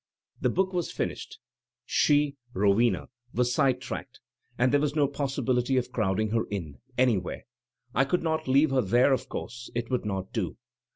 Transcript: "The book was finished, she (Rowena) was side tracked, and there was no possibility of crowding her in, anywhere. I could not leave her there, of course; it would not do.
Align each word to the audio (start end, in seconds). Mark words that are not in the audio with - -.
"The 0.39 0.49
book 0.49 0.73
was 0.73 0.91
finished, 0.91 1.37
she 1.85 2.35
(Rowena) 2.55 3.09
was 3.35 3.53
side 3.53 3.79
tracked, 3.81 4.19
and 4.57 4.73
there 4.73 4.79
was 4.81 4.95
no 4.95 5.07
possibility 5.07 5.77
of 5.77 5.91
crowding 5.91 6.31
her 6.31 6.45
in, 6.49 6.79
anywhere. 6.97 7.43
I 7.93 8.05
could 8.05 8.23
not 8.23 8.47
leave 8.47 8.71
her 8.71 8.81
there, 8.81 9.13
of 9.13 9.29
course; 9.29 9.69
it 9.75 9.91
would 9.91 10.03
not 10.03 10.33
do. 10.33 10.57